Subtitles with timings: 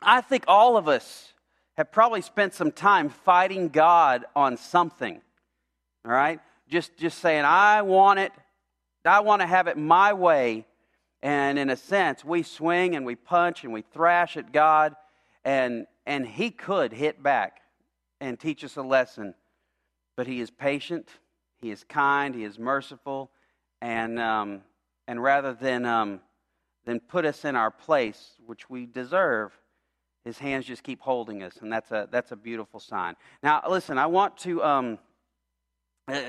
[0.00, 1.32] I think all of us
[1.76, 5.20] have probably spent some time fighting God on something.
[6.04, 6.40] All right?
[6.68, 8.32] Just, just saying, I want it,
[9.04, 10.66] I want to have it my way.
[11.22, 14.94] And in a sense, we swing and we punch and we thrash at God,
[15.44, 17.60] and, and He could hit back
[18.20, 19.34] and teach us a lesson.
[20.16, 21.08] But He is patient,
[21.60, 23.30] He is kind, He is merciful,
[23.80, 24.62] and, um,
[25.08, 26.20] and rather than, um,
[26.84, 29.57] than put us in our place, which we deserve,
[30.28, 33.16] his hands just keep holding us, and that's a, that's a beautiful sign.
[33.42, 34.98] Now, listen, I want to um,
[36.06, 36.20] uh,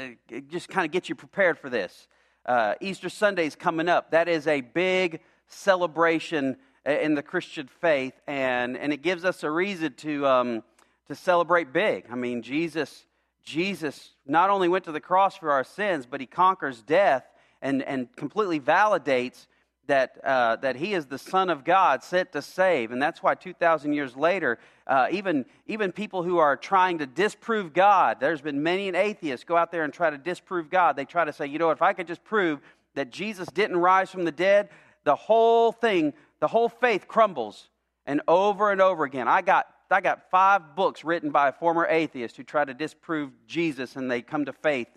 [0.48, 2.08] just kind of get you prepared for this.
[2.46, 4.12] Uh, Easter Sunday is coming up.
[4.12, 6.56] That is a big celebration
[6.88, 10.64] uh, in the Christian faith, and, and it gives us a reason to, um,
[11.10, 12.06] to celebrate big.
[12.10, 13.06] I mean, Jesus,
[13.44, 17.26] Jesus not only went to the cross for our sins, but he conquers death
[17.62, 19.48] and, and completely validates
[19.90, 22.92] that, uh, that he is the Son of God sent to save.
[22.92, 27.74] And that's why 2,000 years later, uh, even, even people who are trying to disprove
[27.74, 30.96] God, there's been many an atheist go out there and try to disprove God.
[30.96, 32.60] They try to say, you know, if I could just prove
[32.94, 34.70] that Jesus didn't rise from the dead,
[35.06, 37.70] the whole thing, the whole faith crumbles.
[38.06, 41.88] And over and over again, I got, I got five books written by a former
[41.88, 44.90] atheist who tried to disprove Jesus and they come to faith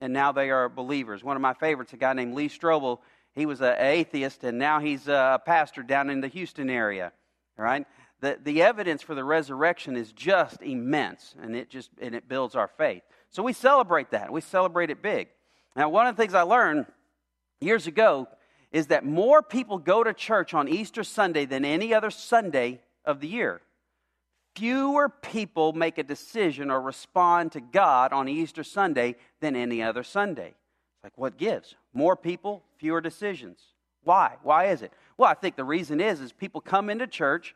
[0.00, 1.24] and now they are believers.
[1.24, 2.98] One of my favorites, a guy named Lee Strobel,
[3.36, 7.12] he was an atheist, and now he's a pastor down in the Houston area.
[7.56, 7.86] Right?
[8.20, 12.56] The, the evidence for the resurrection is just immense, and it just and it builds
[12.56, 13.02] our faith.
[13.30, 14.32] So we celebrate that.
[14.32, 15.28] We celebrate it big.
[15.76, 16.86] Now, one of the things I learned
[17.60, 18.26] years ago
[18.72, 23.20] is that more people go to church on Easter Sunday than any other Sunday of
[23.20, 23.60] the year.
[24.54, 30.02] Fewer people make a decision or respond to God on Easter Sunday than any other
[30.02, 30.54] Sunday.
[31.06, 31.76] Like, what gives?
[31.94, 33.60] More people, fewer decisions.
[34.02, 34.38] Why?
[34.42, 34.92] Why is it?
[35.16, 37.54] Well, I think the reason is is people come into church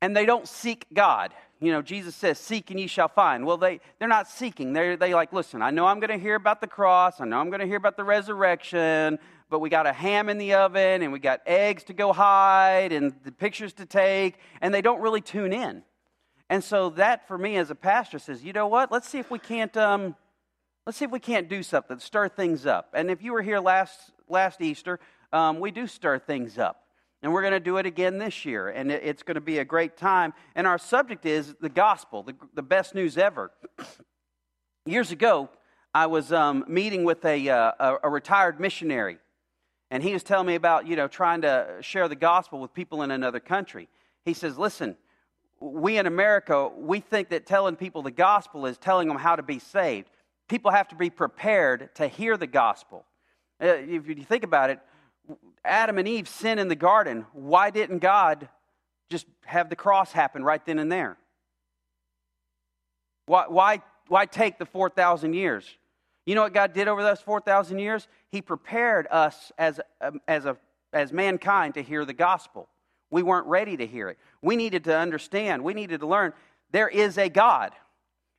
[0.00, 1.34] and they don't seek God.
[1.58, 3.44] You know, Jesus says, Seek and ye shall find.
[3.44, 4.72] Well, they, they're not seeking.
[4.72, 7.20] They're they like, listen, I know I'm going to hear about the cross.
[7.20, 9.18] I know I'm going to hear about the resurrection,
[9.50, 12.92] but we got a ham in the oven and we got eggs to go hide
[12.92, 15.82] and the pictures to take, and they don't really tune in.
[16.48, 18.92] And so that, for me as a pastor, says, you know what?
[18.92, 20.14] Let's see if we can't um,
[20.86, 22.90] let's see if we can't do something, stir things up.
[22.94, 25.00] And if you were here last, last Easter,
[25.32, 26.80] um, we do stir things up.
[27.22, 28.68] And we're going to do it again this year.
[28.68, 30.34] And it, it's going to be a great time.
[30.54, 33.50] And our subject is the gospel, the, the best news ever.
[34.86, 35.48] Years ago,
[35.94, 39.16] I was um, meeting with a, uh, a, a retired missionary.
[39.90, 43.02] And he was telling me about, you know, trying to share the gospel with people
[43.02, 43.88] in another country.
[44.26, 44.96] He says, listen,
[45.60, 49.42] we in America, we think that telling people the gospel is telling them how to
[49.42, 50.10] be saved
[50.48, 53.04] people have to be prepared to hear the gospel.
[53.62, 54.80] Uh, if you think about it,
[55.64, 57.26] Adam and Eve sin in the garden.
[57.32, 58.48] Why didn't God
[59.10, 61.16] just have the cross happen right then and there?
[63.26, 65.66] Why, why, why take the 4,000 years?
[66.26, 68.08] You know what God did over those 4,000 years?
[68.30, 70.56] He prepared us as, um, as, a,
[70.92, 72.68] as mankind to hear the gospel.
[73.10, 74.18] We weren't ready to hear it.
[74.42, 76.32] We needed to understand, we needed to learn
[76.70, 77.72] there is a God,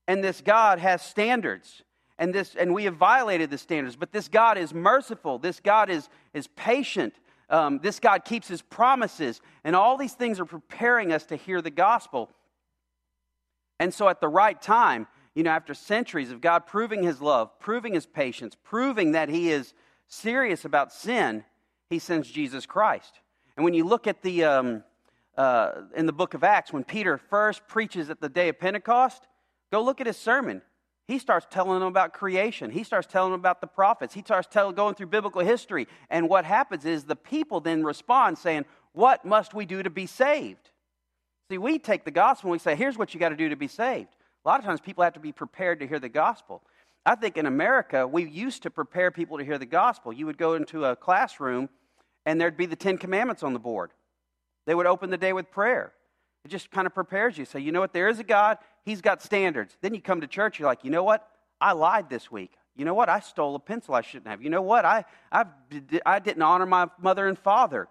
[0.07, 1.83] and this God has standards
[2.17, 5.37] and this and we have violated the standards but this god is merciful.
[5.37, 7.13] This god is is patient.
[7.49, 11.61] Um, this god keeps his promises and all these things are preparing us to hear
[11.61, 12.31] the gospel.
[13.79, 17.59] And so at the right time you know after centuries of god proving his love
[17.59, 19.73] proving his patience proving that he is
[20.07, 21.43] serious about sin
[21.89, 23.19] he sends jesus christ.
[23.57, 24.83] And when you look at the um,
[25.37, 29.27] uh, in the book of acts when peter first preaches at the day of pentecost
[29.69, 30.61] go look at his sermon
[31.07, 32.71] he starts telling them about creation.
[32.71, 34.13] He starts telling them about the prophets.
[34.13, 35.87] He starts telling, going through biblical history.
[36.09, 40.07] And what happens is the people then respond saying, What must we do to be
[40.07, 40.71] saved?
[41.51, 43.55] See, we take the gospel and we say, Here's what you got to do to
[43.55, 44.09] be saved.
[44.43, 46.63] A lot of times people have to be prepared to hear the gospel.
[47.05, 50.11] I think in America, we used to prepare people to hear the gospel.
[50.11, 51.69] You would go into a classroom
[52.25, 53.91] and there'd be the Ten Commandments on the board.
[54.65, 55.93] They would open the day with prayer.
[56.43, 57.45] It just kind of prepares you.
[57.45, 57.93] Say, you know what?
[57.93, 58.57] There is a God.
[58.85, 59.75] He's got standards.
[59.81, 60.59] Then you come to church.
[60.59, 61.27] You're like, you know what?
[61.59, 62.53] I lied this week.
[62.75, 63.09] You know what?
[63.09, 64.43] I stole a pencil I shouldn't have.
[64.43, 64.85] You know what?
[64.85, 65.45] I, i
[66.05, 67.87] I didn't honor my mother and father.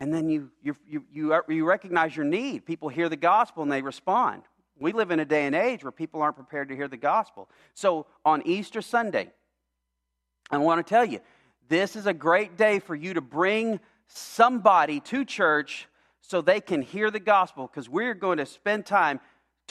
[0.00, 2.64] And then you, you, you, you, you recognize your need.
[2.64, 4.42] People hear the gospel and they respond.
[4.78, 7.50] We live in a day and age where people aren't prepared to hear the gospel.
[7.74, 9.30] So on Easter Sunday,
[10.50, 11.20] I want to tell you,
[11.68, 15.86] this is a great day for you to bring somebody to church
[16.22, 19.20] so they can hear the gospel because we're going to spend time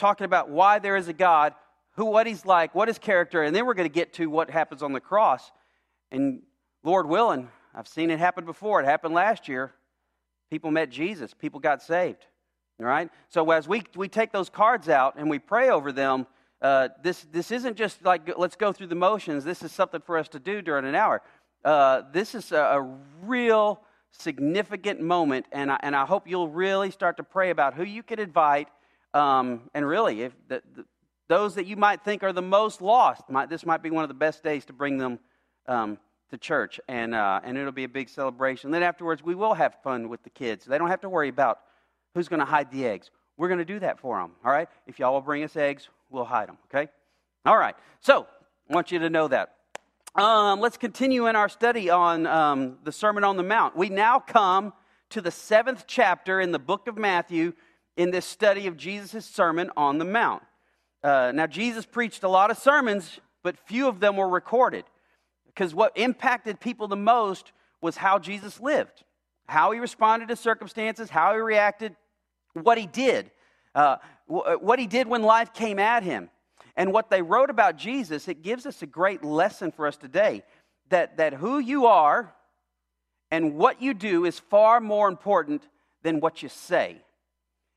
[0.00, 1.54] talking about why there is a God,
[1.96, 4.50] who what he's like, what his character, and then we're going to get to what
[4.50, 5.52] happens on the cross.
[6.10, 6.42] And
[6.82, 8.80] Lord willing, I've seen it happen before.
[8.80, 9.72] It happened last year.
[10.50, 12.26] People met Jesus, people got saved.
[12.80, 13.10] All right?
[13.28, 16.26] So as we, we take those cards out and we pray over them,
[16.62, 19.44] uh, this, this isn't just like let's go through the motions.
[19.44, 21.22] This is something for us to do during an hour.
[21.64, 23.80] Uh, this is a, a, real
[24.12, 28.02] significant moment, and I, and I hope you'll really start to pray about who you
[28.02, 28.68] can invite.
[29.14, 30.84] Um, and really, if the, the,
[31.28, 34.08] those that you might think are the most lost, might, this might be one of
[34.08, 35.18] the best days to bring them
[35.66, 35.98] um,
[36.30, 38.70] to church, and, uh, and it'll be a big celebration.
[38.70, 40.64] Then afterwards, we will have fun with the kids.
[40.64, 41.60] They don't have to worry about
[42.14, 43.10] who's going to hide the eggs.
[43.36, 44.68] We're going to do that for them, all right?
[44.86, 46.90] If y'all will bring us eggs, we'll hide them, okay?
[47.46, 47.74] All right.
[48.00, 48.26] So,
[48.68, 49.54] I want you to know that.
[50.14, 53.76] Um, let's continue in our study on um, the Sermon on the Mount.
[53.76, 54.72] We now come
[55.10, 57.52] to the seventh chapter in the book of Matthew
[57.96, 60.42] in this study of Jesus' Sermon on the Mount.
[61.02, 64.84] Uh, now, Jesus preached a lot of sermons, but few of them were recorded
[65.46, 69.04] because what impacted people the most was how Jesus lived,
[69.46, 71.96] how he responded to circumstances, how he reacted,
[72.54, 73.30] what he did,
[73.74, 73.96] uh,
[74.26, 76.30] what he did when life came at him.
[76.76, 80.44] And what they wrote about Jesus, it gives us a great lesson for us today
[80.88, 82.32] that, that who you are
[83.30, 85.66] and what you do is far more important
[86.02, 87.02] than what you say.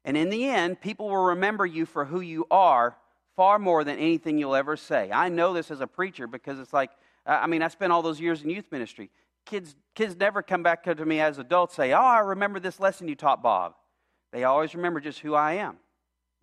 [0.05, 2.97] And in the end, people will remember you for who you are
[3.35, 5.09] far more than anything you'll ever say.
[5.11, 6.91] I know this as a preacher because it's like,
[7.25, 9.09] I mean, I spent all those years in youth ministry.
[9.45, 13.07] Kids, kids never come back to me as adults say, Oh, I remember this lesson
[13.07, 13.75] you taught Bob.
[14.31, 15.77] They always remember just who I am,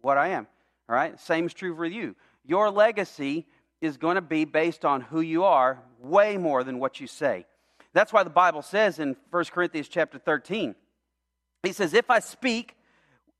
[0.00, 0.46] what I am.
[0.88, 1.18] All right?
[1.20, 2.16] Same is true for you.
[2.44, 3.46] Your legacy
[3.80, 7.46] is going to be based on who you are way more than what you say.
[7.92, 10.74] That's why the Bible says in 1 Corinthians chapter 13,
[11.62, 12.76] he says, If I speak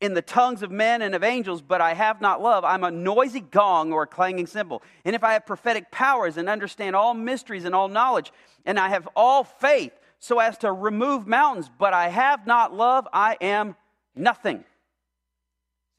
[0.00, 2.90] in the tongues of men and of angels, but I have not love, I'm a
[2.90, 4.82] noisy gong or a clanging cymbal.
[5.04, 8.32] And if I have prophetic powers and understand all mysteries and all knowledge,
[8.64, 13.06] and I have all faith so as to remove mountains, but I have not love,
[13.12, 13.76] I am
[14.14, 14.64] nothing.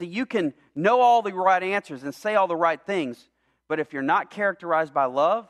[0.00, 3.28] See, you can know all the right answers and say all the right things,
[3.68, 5.48] but if you're not characterized by love,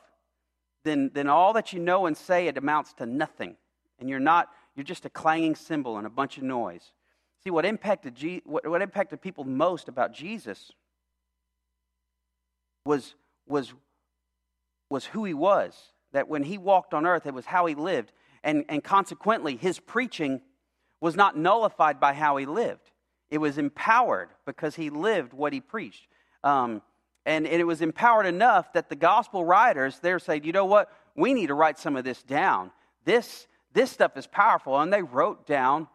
[0.83, 3.55] then, then all that you know and say, it amounts to nothing.
[3.99, 6.91] And you're not, you're just a clanging cymbal and a bunch of noise.
[7.45, 10.71] See, what impacted, Je- what, what impacted people most about Jesus
[12.85, 13.15] was,
[13.47, 13.73] was,
[14.89, 15.77] was who he was.
[16.13, 18.11] That when he walked on earth, it was how he lived.
[18.43, 20.41] And, and consequently, his preaching
[21.01, 22.91] was not nullified by how he lived.
[23.29, 26.07] It was empowered because he lived what he preached.
[26.43, 26.81] Um,
[27.25, 30.89] and, and it was empowered enough that the gospel writers, there said, you know what?
[31.15, 32.71] We need to write some of this down.
[33.05, 34.79] This, this stuff is powerful.
[34.79, 35.87] And they wrote down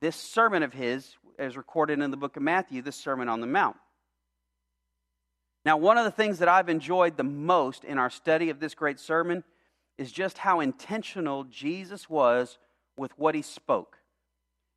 [0.00, 3.46] this sermon of his, as recorded in the book of Matthew, this Sermon on the
[3.46, 3.76] Mount.
[5.64, 8.74] Now, one of the things that I've enjoyed the most in our study of this
[8.74, 9.44] great sermon
[9.98, 12.58] is just how intentional Jesus was
[12.96, 13.98] with what he spoke.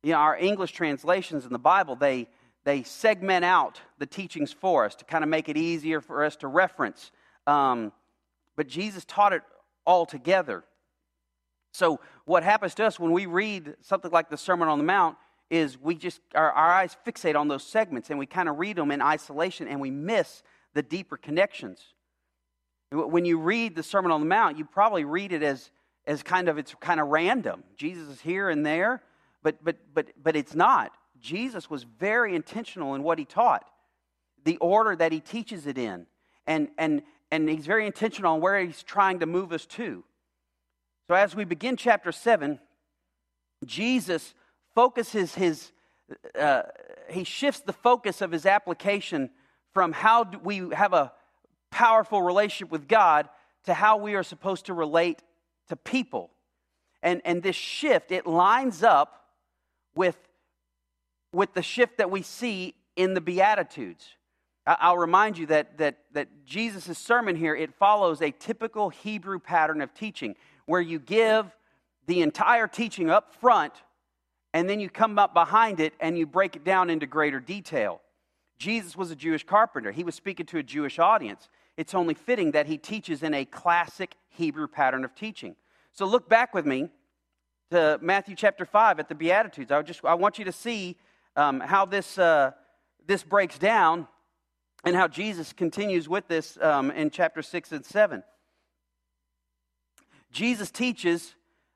[0.02, 2.28] You know, our English translations in the Bible, they,
[2.64, 6.36] they segment out the teachings for us to kind of make it easier for us
[6.36, 7.12] to reference.
[7.46, 7.92] Um,
[8.56, 9.42] but Jesus taught it
[9.86, 10.64] all together.
[11.72, 15.16] So, what happens to us when we read something like the Sermon on the Mount
[15.50, 18.76] is we just, our, our eyes fixate on those segments and we kind of read
[18.76, 20.42] them in isolation and we miss
[20.74, 21.80] the deeper connections.
[22.90, 25.70] When you read the Sermon on the Mount, you probably read it as,
[26.06, 27.64] as kind of, it's kind of random.
[27.76, 29.02] Jesus is here and there,
[29.42, 30.92] but, but, but, but it's not.
[31.20, 33.64] Jesus was very intentional in what he taught,
[34.44, 36.06] the order that he teaches it in.
[36.46, 40.04] And, and, and he's very intentional on where he's trying to move us to.
[41.08, 42.58] So, as we begin chapter 7,
[43.64, 44.34] Jesus
[44.74, 45.72] focuses his,
[46.38, 46.62] uh,
[47.10, 49.30] he shifts the focus of his application
[49.72, 51.12] from how we have a
[51.70, 53.28] powerful relationship with God
[53.64, 55.22] to how we are supposed to relate
[55.68, 56.30] to people.
[57.02, 59.24] And, and this shift, it lines up
[59.94, 60.16] with,
[61.32, 64.06] with the shift that we see in the Beatitudes.
[64.64, 69.80] I'll remind you that, that, that Jesus' sermon here, it follows a typical Hebrew pattern
[69.80, 71.46] of teaching where you give
[72.06, 73.72] the entire teaching up front
[74.54, 78.00] and then you come up behind it and you break it down into greater detail.
[78.58, 81.48] Jesus was a Jewish carpenter, he was speaking to a Jewish audience.
[81.76, 85.56] It's only fitting that he teaches in a classic Hebrew pattern of teaching.
[85.92, 86.90] So look back with me
[87.70, 89.72] to Matthew chapter 5 at the Beatitudes.
[89.72, 90.96] I, just, I want you to see
[91.34, 92.52] um, how this, uh,
[93.06, 94.06] this breaks down
[94.84, 98.22] and how Jesus continues with this um, in chapter 6 and 7.
[100.32, 101.34] Jesus teaches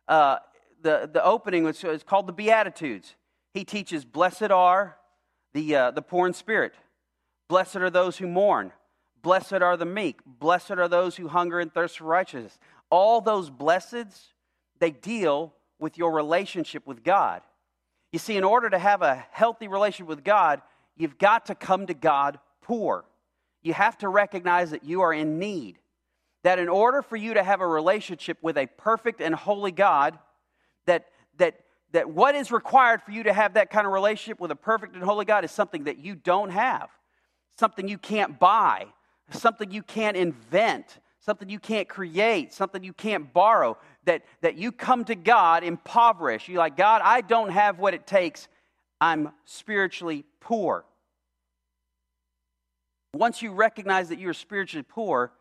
[0.08, 0.38] uh,
[0.82, 3.14] the, the opening, which is called the Beatitudes.
[3.52, 4.96] He teaches, Blessed are
[5.52, 6.74] the, uh, the poor in spirit,
[7.48, 8.72] blessed are those who mourn,
[9.22, 12.58] blessed are the meek, blessed are those who hunger and thirst for righteousness.
[12.90, 14.32] All those blesseds,
[14.78, 17.42] they deal with your relationship with God.
[18.12, 20.62] You see, in order to have a healthy relationship with God,
[20.96, 23.04] you've got to come to God poor.
[23.62, 25.78] You have to recognize that you are in need.
[26.46, 30.16] That in order for you to have a relationship with a perfect and holy God,
[30.84, 31.06] that,
[31.38, 31.56] that,
[31.90, 34.94] that what is required for you to have that kind of relationship with a perfect
[34.94, 36.88] and holy God is something that you don't have,
[37.58, 38.86] something you can't buy,
[39.30, 44.70] something you can't invent, something you can't create, something you can't borrow, that, that you
[44.70, 46.46] come to God impoverished.
[46.46, 48.46] You're like, God, I don't have what it takes.
[49.00, 50.84] I'm spiritually poor.
[53.14, 55.32] Once you recognize that you're spiritually poor,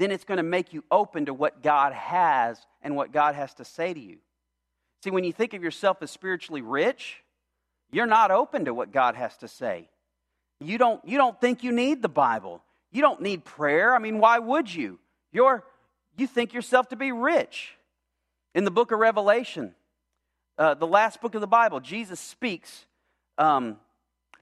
[0.00, 3.52] then it's going to make you open to what God has and what God has
[3.54, 4.16] to say to you.
[5.04, 7.22] See, when you think of yourself as spiritually rich,
[7.92, 9.90] you're not open to what God has to say.
[10.58, 12.62] You don't, you don't think you need the Bible.
[12.90, 13.94] You don't need prayer.
[13.94, 14.98] I mean, why would you?
[15.32, 15.64] You're,
[16.16, 17.76] you think yourself to be rich.
[18.54, 19.74] In the book of Revelation,
[20.56, 22.86] uh, the last book of the Bible, Jesus speaks
[23.36, 23.76] um,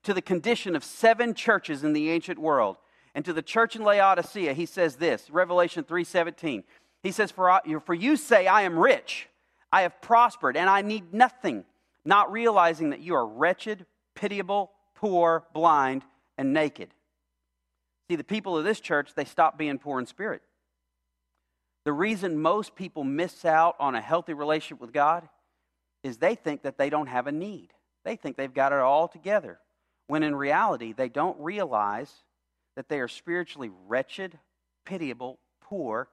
[0.05, 2.77] to the condition of seven churches in the ancient world.
[3.15, 6.65] And to the church in Laodicea, he says this, Revelation 3:17.
[7.03, 9.29] He says, for, for you say, I am rich,
[9.73, 11.65] I have prospered, and I need nothing,
[12.05, 16.05] not realizing that you are wretched, pitiable, poor, blind,
[16.37, 16.91] and naked.
[18.11, 20.43] See, the people of this church, they stop being poor in spirit.
[21.85, 25.29] The reason most people miss out on a healthy relationship with God
[26.03, 27.73] is they think that they don't have a need.
[28.05, 29.59] They think they've got it all together,
[30.07, 32.13] when in reality, they don't realize
[32.79, 34.39] that they are spiritually wretched,
[34.85, 36.09] pitiable, poor,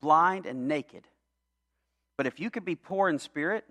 [0.00, 1.08] blind, and naked.
[2.16, 3.64] But if you could be poor in spirit,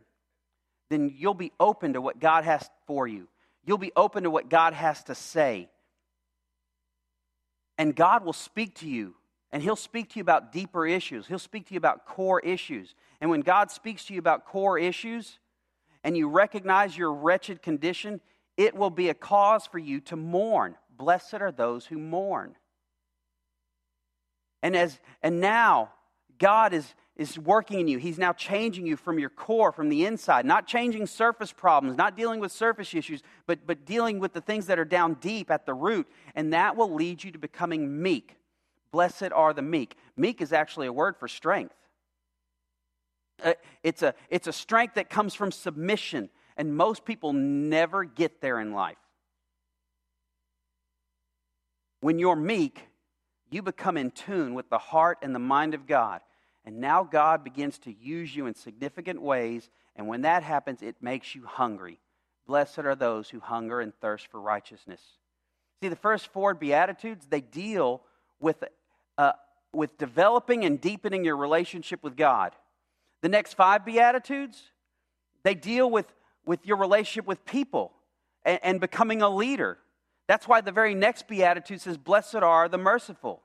[0.89, 3.29] then you'll be open to what God has for you.
[3.65, 5.69] You'll be open to what God has to say.
[7.77, 9.15] And God will speak to you,
[9.53, 11.25] and He'll speak to you about deeper issues.
[11.27, 12.93] He'll speak to you about core issues.
[13.21, 15.39] And when God speaks to you about core issues,
[16.03, 18.19] and you recognize your wretched condition,
[18.57, 20.75] it will be a cause for you to mourn.
[20.97, 22.55] Blessed are those who mourn.
[24.61, 25.91] And as and now
[26.37, 27.99] God is is working in you.
[27.99, 32.17] He's now changing you from your core, from the inside, not changing surface problems, not
[32.17, 35.65] dealing with surface issues, but, but dealing with the things that are down deep at
[35.65, 36.07] the root.
[36.33, 38.37] And that will lead you to becoming meek.
[38.91, 39.95] Blessed are the meek.
[40.17, 41.75] Meek is actually a word for strength.
[43.43, 48.41] Uh, it's, a, it's a strength that comes from submission, and most people never get
[48.41, 48.97] there in life.
[52.03, 52.89] When you're meek,
[53.49, 56.19] you become in tune with the heart and the mind of God.
[56.65, 59.69] And now God begins to use you in significant ways.
[59.95, 62.01] And when that happens, it makes you hungry.
[62.45, 64.99] Blessed are those who hunger and thirst for righteousness.
[65.81, 68.01] See, the first four Beatitudes, they deal
[68.41, 68.61] with,
[69.17, 69.31] uh,
[69.71, 72.51] with developing and deepening your relationship with God.
[73.21, 74.61] The next five Beatitudes,
[75.43, 76.07] they deal with,
[76.45, 77.93] with your relationship with people
[78.43, 79.77] and, and becoming a leader.
[80.27, 83.41] That's why the very next Beatitude says, Blessed are the merciful.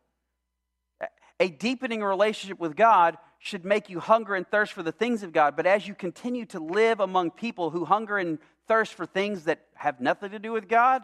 [1.40, 5.32] A deepening relationship with God should make you hunger and thirst for the things of
[5.32, 5.56] God.
[5.56, 9.60] But as you continue to live among people who hunger and thirst for things that
[9.74, 11.02] have nothing to do with God,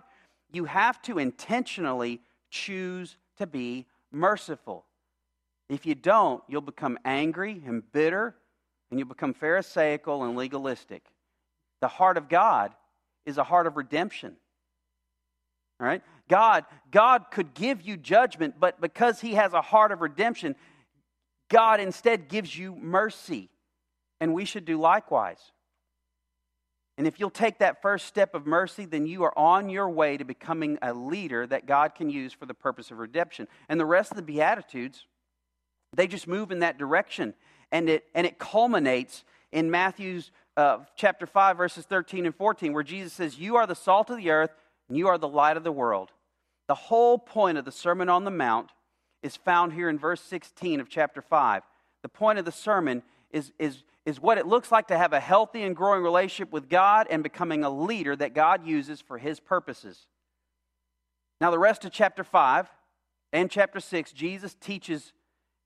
[0.52, 4.84] you have to intentionally choose to be merciful.
[5.68, 8.34] If you don't, you'll become angry and bitter,
[8.90, 11.04] and you'll become Pharisaical and legalistic.
[11.80, 12.74] The heart of God
[13.24, 14.36] is a heart of redemption.
[15.80, 16.02] All right?
[16.28, 20.56] God, God could give you judgment, but because He has a heart of redemption,
[21.50, 23.50] God instead gives you mercy.
[24.20, 25.52] And we should do likewise.
[26.96, 30.16] And if you'll take that first step of mercy, then you are on your way
[30.16, 33.48] to becoming a leader that God can use for the purpose of redemption.
[33.68, 35.06] And the rest of the Beatitudes,
[35.94, 37.34] they just move in that direction.
[37.72, 42.84] And it, and it culminates in Matthew's uh, chapter 5, verses 13 and 14, where
[42.84, 44.50] Jesus says, You are the salt of the earth,
[44.88, 46.10] and you are the light of the world.
[46.68, 48.70] The whole point of the Sermon on the Mount
[49.22, 51.62] is found here in verse 16 of chapter 5.
[52.02, 55.20] The point of the sermon is, is, is what it looks like to have a
[55.20, 59.40] healthy and growing relationship with God and becoming a leader that God uses for his
[59.40, 60.06] purposes.
[61.40, 62.68] Now, the rest of chapter 5
[63.32, 65.14] and chapter 6, Jesus teaches,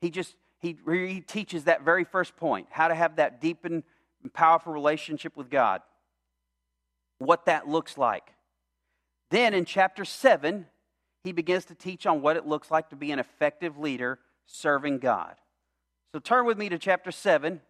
[0.00, 3.82] he just, he, he teaches that very first point how to have that deep and
[4.32, 5.82] powerful relationship with God,
[7.18, 8.34] what that looks like.
[9.30, 10.66] Then in chapter 7,
[11.24, 14.98] he begins to teach on what it looks like to be an effective leader serving
[14.98, 15.34] God.
[16.12, 17.60] So turn with me to chapter 7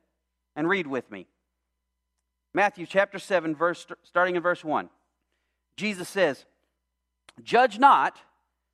[0.55, 1.27] and read with me.
[2.55, 4.89] Matthew chapter 7, verse, starting in verse 1.
[5.77, 6.45] Jesus says,
[7.43, 8.19] Judge not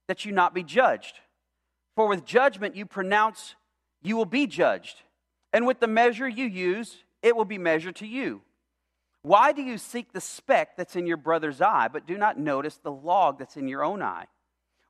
[0.08, 1.20] that you not be judged.
[1.96, 3.54] For with judgment you pronounce,
[4.02, 5.02] you will be judged.
[5.52, 8.42] And with the measure you use, it will be measured to you.
[9.24, 12.76] Why do you seek the speck that's in your brother's eye, but do not notice
[12.76, 14.26] the log that's in your own eye?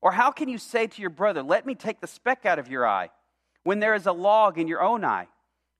[0.03, 2.69] Or how can you say to your brother, Let me take the speck out of
[2.69, 3.11] your eye,
[3.62, 5.29] when there is a log in your own eye?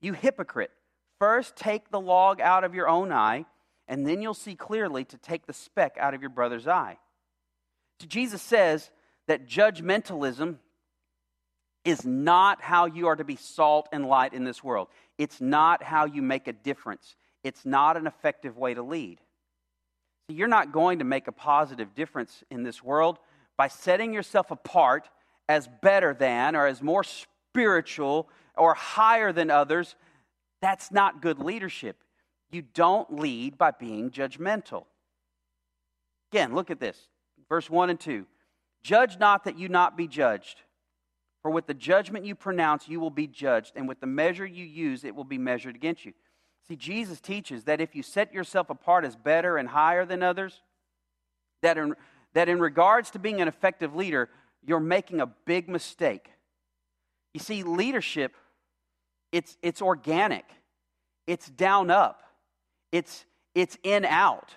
[0.00, 0.70] You hypocrite.
[1.18, 3.46] First take the log out of your own eye,
[3.88, 6.99] and then you'll see clearly to take the speck out of your brother's eye.
[8.00, 8.88] So Jesus says
[9.26, 10.58] that judgmentalism
[11.84, 14.87] is not how you are to be salt and light in this world.
[15.18, 19.20] It's not how you make a difference it's not an effective way to lead.
[20.28, 23.18] You're not going to make a positive difference in this world
[23.56, 25.08] by setting yourself apart
[25.48, 29.94] as better than or as more spiritual or higher than others.
[30.62, 32.02] That's not good leadership.
[32.50, 34.86] You don't lead by being judgmental.
[36.32, 37.08] Again, look at this.
[37.48, 38.26] Verse 1 and 2.
[38.82, 40.62] Judge not that you not be judged.
[41.42, 44.64] For with the judgment you pronounce, you will be judged, and with the measure you
[44.64, 46.14] use, it will be measured against you.
[46.68, 50.62] See, Jesus teaches that if you set yourself apart as better and higher than others,
[51.62, 51.94] that in,
[52.33, 54.30] that in regards to being an effective leader,
[54.66, 56.30] you're making a big mistake.
[57.35, 58.35] You see, leadership,
[59.30, 60.47] it's, it's organic,
[61.26, 62.23] it's down up,
[62.92, 64.54] it's, it's in out.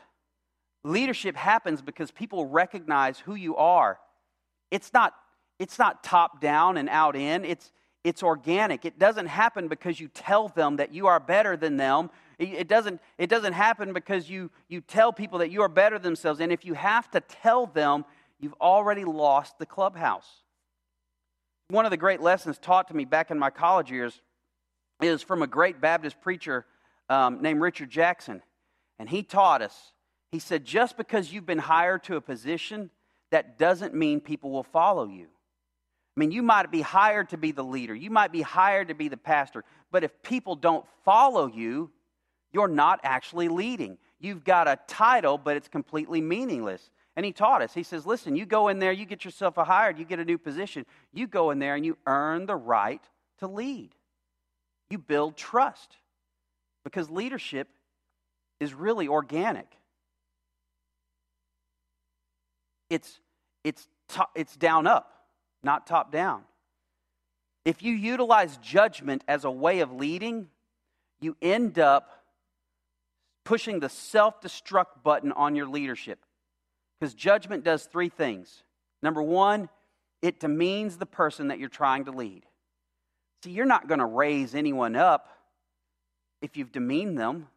[0.84, 4.00] Leadership happens because people recognize who you are.
[4.72, 5.14] It's not,
[5.60, 7.72] it's not top down and out in, it's,
[8.08, 8.86] it's organic.
[8.86, 12.10] It doesn't happen because you tell them that you are better than them.
[12.40, 16.04] It doesn't, it doesn't happen because you, you tell people that you are better than
[16.04, 16.40] themselves.
[16.40, 18.06] And if you have to tell them,
[18.40, 20.44] you've already lost the clubhouse.
[21.70, 24.22] One of the great lessons taught to me back in my college years
[25.02, 26.66] is from a great Baptist preacher
[27.10, 28.42] um, named Richard Jackson.
[29.00, 29.92] And he taught us,
[30.32, 32.90] he said, just because you've been hired to a position,
[33.32, 35.28] that doesn't mean people will follow you.
[36.18, 38.96] I mean, you might be hired to be the leader, you might be hired to
[38.96, 41.92] be the pastor, but if people don't follow you,
[42.52, 44.00] you're not actually leading.
[44.20, 46.90] You've got a title, but it's completely meaningless.
[47.16, 47.72] And he taught us.
[47.74, 50.26] He says, listen, you go in there, you get yourself a hired, you get a
[50.26, 50.88] new position.
[51.14, 53.04] You go in there and you earn the right
[53.40, 53.92] to lead.
[54.90, 55.98] You build trust
[56.84, 57.68] because leadership
[58.60, 59.68] is really organic.
[62.90, 63.20] It's,
[63.64, 63.88] it's,
[64.36, 65.17] it's down up
[65.68, 66.44] not top down.
[67.66, 70.48] If you utilize judgment as a way of leading,
[71.20, 72.24] you end up
[73.44, 76.20] pushing the self destruct button on your leadership.
[77.00, 78.64] Because judgment does three things.
[79.04, 79.68] Number one,
[80.22, 82.46] it demeans the person that you're trying to lead.
[83.44, 85.28] See, you're not going to raise anyone up
[86.42, 87.48] if you've demeaned them.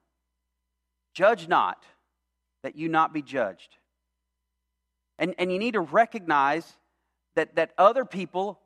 [1.14, 1.85] Judge not,
[2.64, 3.77] that you not be judged.
[5.18, 6.77] And, and you need to recognize
[7.35, 8.59] that, that other people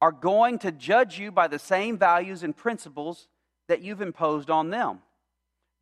[0.00, 3.28] are going to judge you by the same values and principles
[3.68, 4.98] that you've imposed on them.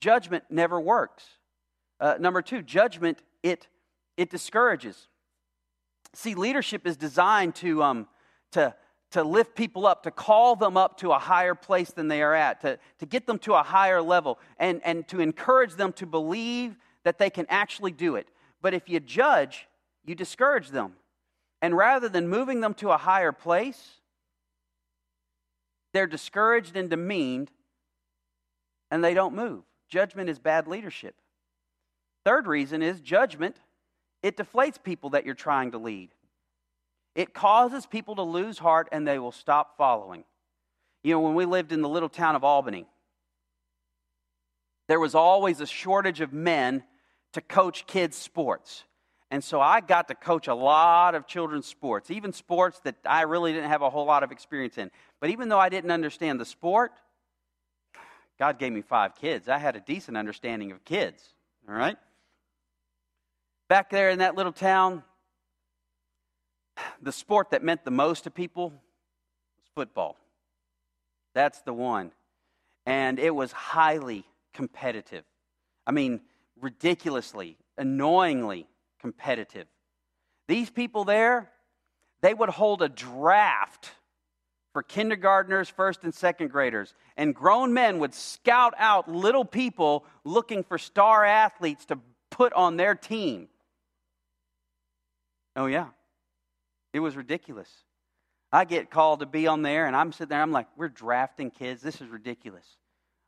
[0.01, 1.25] Judgment never works.
[1.99, 3.66] Uh, number two, judgment, it,
[4.16, 5.09] it discourages.
[6.14, 8.09] See, leadership is designed to, um,
[8.53, 8.75] to,
[9.12, 12.35] to lift people up, to call them up to a higher place than they are
[12.35, 16.07] at, to, to get them to a higher level, and, and to encourage them to
[16.07, 18.29] believe that they can actually do it.
[18.62, 19.66] But if you judge,
[20.05, 20.95] you discourage them.
[21.62, 24.01] And rather than moving them to a higher place,
[25.92, 27.51] they're discouraged and demeaned
[28.90, 29.62] and they don't move.
[29.88, 31.14] Judgment is bad leadership.
[32.25, 33.57] Third reason is judgment,
[34.23, 36.11] it deflates people that you're trying to lead.
[37.14, 40.25] It causes people to lose heart and they will stop following.
[41.03, 42.87] You know, when we lived in the little town of Albany,
[44.87, 46.85] there was always a shortage of men
[47.33, 48.85] to coach kids' sports.
[49.31, 53.23] And so I got to coach a lot of children's sports, even sports that I
[53.23, 54.90] really didn't have a whole lot of experience in.
[55.21, 56.93] But even though I didn't understand the sport,
[58.38, 59.49] God gave me five kids.
[59.49, 61.23] I had a decent understanding of kids,
[61.69, 61.97] all right?
[63.69, 65.05] Back there in that little town,
[67.01, 70.16] the sport that meant the most to people was football.
[71.35, 72.11] That's the one.
[72.85, 75.25] And it was highly competitive.
[75.87, 76.21] I mean,
[76.61, 78.66] ridiculously, annoyingly
[79.01, 79.67] competitive.
[80.49, 81.51] These people there,
[82.21, 83.91] they would hold a draft
[84.73, 90.63] for kindergartners, first and second graders, and grown men would scout out little people looking
[90.63, 91.99] for star athletes to
[92.31, 93.49] put on their team.
[95.57, 95.89] Oh, yeah.
[96.93, 97.69] It was ridiculous.
[98.53, 101.51] I get called to be on there, and I'm sitting there, I'm like, we're drafting
[101.51, 101.83] kids.
[101.83, 102.67] This is ridiculous.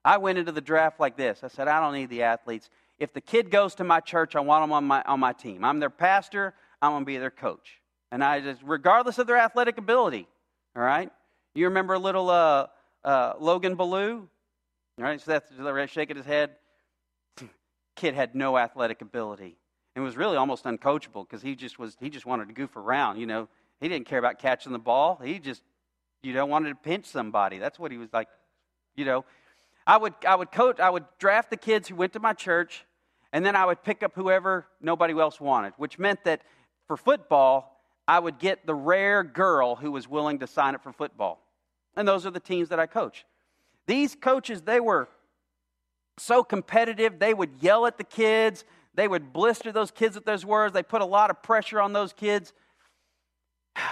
[0.05, 2.69] I went into the draft like this I said, I don't need the athletes
[3.03, 5.65] if the kid goes to my church, I want them on my, on my team.
[5.65, 7.81] I'm their pastor, I'm going to be their coach.
[8.13, 10.29] And I just, regardless of their athletic ability,
[10.77, 11.11] all right?
[11.57, 12.69] You remember little uh,
[13.05, 14.29] uh, Logan Ballou?
[14.99, 16.51] All right, so shaking his head.
[17.97, 19.57] kid had no athletic ability
[19.97, 23.19] and was really almost uncoachable because he just was he just wanted to goof around.
[23.19, 23.49] You know,
[23.81, 25.21] he didn't care about catching the ball.
[25.25, 25.63] He just
[26.23, 27.59] you know wanted to pinch somebody.
[27.59, 28.29] That's what he was like.
[28.95, 29.25] You know,
[29.87, 32.85] I would I would coach I would draft the kids who went to my church,
[33.33, 36.43] and then I would pick up whoever nobody else wanted, which meant that
[36.87, 40.93] for football I would get the rare girl who was willing to sign up for
[40.93, 41.41] football,
[41.97, 43.25] and those are the teams that I coach.
[43.87, 45.09] These coaches they were
[46.19, 48.65] so competitive they would yell at the kids
[48.95, 50.75] they would blister those kids with those words.
[50.75, 52.53] They put a lot of pressure on those kids.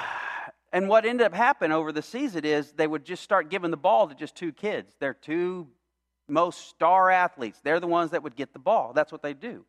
[0.72, 3.76] And what ended up happening over the season is they would just start giving the
[3.76, 4.94] ball to just two kids.
[5.00, 5.66] They're two
[6.30, 7.60] most star athletes.
[7.62, 8.92] They're the ones that would get the ball.
[8.92, 9.64] That's what they do.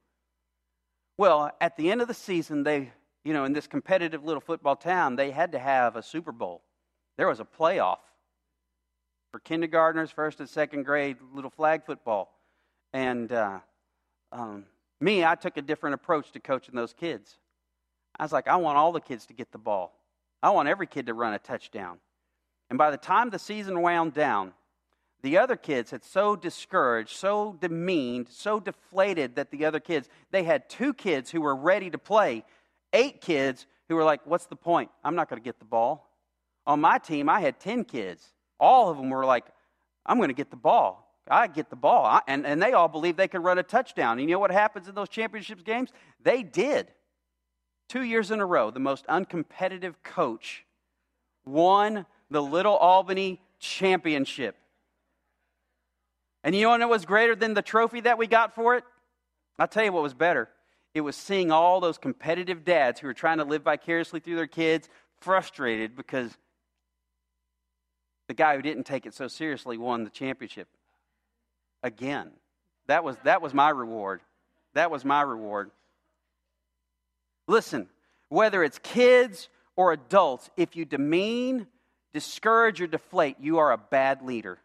[1.17, 2.91] Well, at the end of the season, they,
[3.24, 6.62] you know, in this competitive little football town, they had to have a Super Bowl.
[7.17, 8.00] There was a playoff
[9.32, 12.34] for kindergartners, first and second grade, little flag football.
[12.93, 13.60] And uh,
[14.32, 14.65] um,
[15.00, 17.38] me, I took a different approach to coaching those kids.
[18.19, 19.93] I was like, I want all the kids to get the ball.
[20.43, 22.00] I want every kid to run a touchdown.
[22.69, 24.54] And by the time the season wound down,
[25.21, 30.43] the other kids had so discouraged, so demeaned, so deflated that the other kids, they
[30.43, 32.43] had two kids who were ready to play,
[32.93, 34.89] eight kids who were like, What's the point?
[35.03, 36.10] I'm not going to get the ball.
[36.65, 38.34] On my team, I had 10 kids.
[38.60, 39.45] All of them were like,
[40.05, 41.07] I'm going to get the ball.
[41.27, 42.05] I get the ball.
[42.05, 44.19] I, and, and they all believed they could run a touchdown.
[44.19, 45.89] And you know what happens in those championships games?
[46.21, 46.91] They did.
[47.89, 50.65] Two years in a row, the most uncompetitive coach
[51.45, 54.55] won the Little Albany championship.
[56.43, 58.84] And you know what was greater than the trophy that we got for it?
[59.60, 60.49] I'll tell you what was better.
[60.93, 64.47] It was seeing all those competitive dads who were trying to live vicariously through their
[64.47, 66.36] kids frustrated because
[68.27, 70.67] the guy who didn't take it so seriously won the championship
[71.84, 72.32] again.
[72.88, 74.21] That was, that was my reward.
[74.73, 75.71] That was my reward.
[77.47, 77.88] Listen,
[78.30, 81.67] whether it's kids or adults, if you demean,
[82.13, 84.60] discourage, or deflate, you are a bad leader.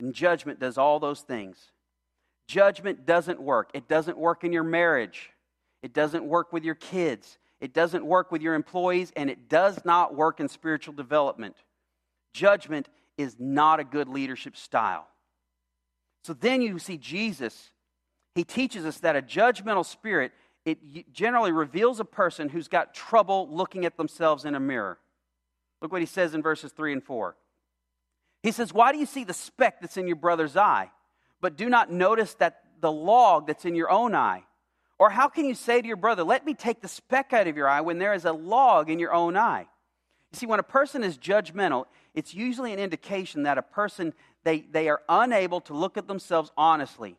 [0.00, 1.72] And judgment does all those things.
[2.48, 3.70] Judgment doesn't work.
[3.74, 5.30] It doesn't work in your marriage,
[5.82, 9.84] it doesn't work with your kids, it doesn't work with your employees, and it does
[9.84, 11.56] not work in spiritual development.
[12.32, 15.06] Judgment is not a good leadership style.
[16.24, 17.70] So then you see Jesus.
[18.34, 20.32] He teaches us that a judgmental spirit
[20.66, 24.98] it generally reveals a person who's got trouble looking at themselves in a mirror.
[25.80, 27.34] Look what he says in verses 3 and 4.
[28.42, 30.90] He says, Why do you see the speck that's in your brother's eye,
[31.40, 34.44] but do not notice that the log that's in your own eye?
[34.98, 37.56] Or how can you say to your brother, Let me take the speck out of
[37.56, 39.66] your eye when there is a log in your own eye?
[40.32, 44.60] You see, when a person is judgmental, it's usually an indication that a person they,
[44.60, 47.18] they are unable to look at themselves honestly.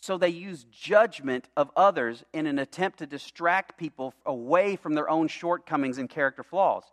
[0.00, 5.08] So they use judgment of others in an attempt to distract people away from their
[5.08, 6.84] own shortcomings and character flaws.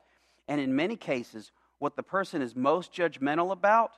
[0.47, 1.51] And in many cases,
[1.83, 3.91] what the person is most judgmental about,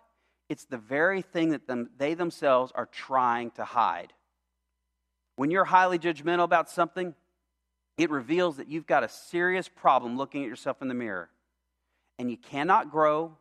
[0.50, 4.12] it's the very thing that them, they themselves are trying to hide.
[5.36, 7.14] When you're highly judgmental about something,
[8.00, 11.30] it reveals that you've got a serious problem looking at yourself in the mirror.
[12.18, 13.38] And you cannot grow,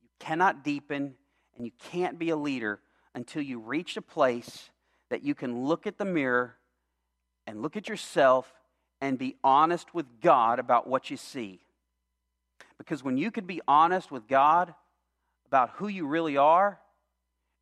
[0.00, 1.12] you cannot deepen,
[1.54, 2.80] and you can't be a leader
[3.14, 4.70] until you reach a place
[5.10, 6.56] that you can look at the mirror
[7.46, 8.50] and look at yourself
[9.02, 11.60] and be honest with God about what you see.
[12.78, 14.74] Because when you can be honest with God
[15.46, 16.78] about who you really are,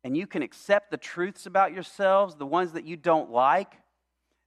[0.03, 3.73] and you can accept the truths about yourselves, the ones that you don't like,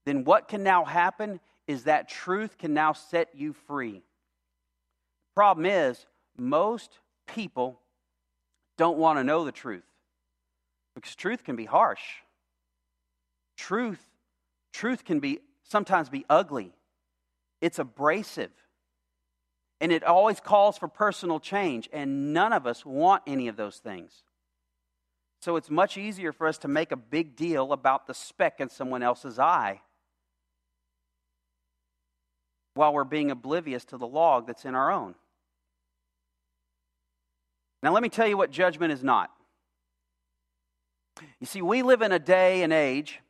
[0.07, 4.03] then what can now happen is that truth can now set you free.
[5.35, 6.07] Problem is,
[6.37, 7.81] most people
[8.79, 9.85] don't want to know the truth
[10.95, 12.01] because truth can be harsh.
[13.57, 14.01] Truth,
[14.73, 16.73] truth can be sometimes be ugly.
[17.61, 18.51] It's abrasive.
[19.81, 23.79] And it always calls for personal change, and none of us want any of those
[23.79, 24.13] things.
[25.41, 28.69] So it's much easier for us to make a big deal about the speck in
[28.69, 29.81] someone else's eye
[32.75, 35.15] while we're being oblivious to the log that's in our own.
[37.83, 39.31] Now, let me tell you what judgment is not.
[41.41, 43.21] You see, we live in a day and age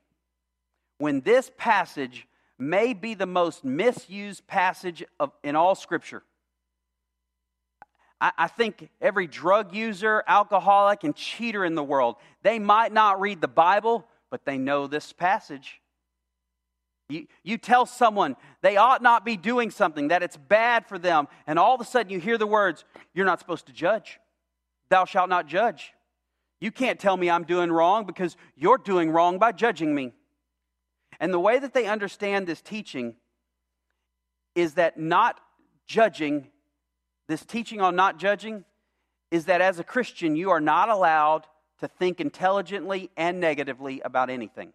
[0.98, 2.26] when this passage
[2.58, 6.22] may be the most misused passage of, in all Scripture.
[8.20, 13.20] I, I think every drug user, alcoholic, and cheater in the world, they might not
[13.20, 15.80] read the Bible, but they know this passage.
[17.08, 21.28] You, you tell someone they ought not be doing something, that it's bad for them,
[21.46, 24.20] and all of a sudden you hear the words, You're not supposed to judge.
[24.88, 25.92] Thou shalt not judge.
[26.60, 30.12] You can't tell me I'm doing wrong because you're doing wrong by judging me.
[31.18, 33.14] And the way that they understand this teaching
[34.54, 35.40] is that not
[35.86, 36.48] judging,
[37.30, 38.64] this teaching on not judging,
[39.30, 41.46] is that as a Christian, you are not allowed
[41.78, 44.72] to think intelligently and negatively about anything.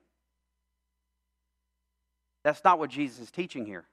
[2.46, 3.86] That's not what Jesus is teaching here.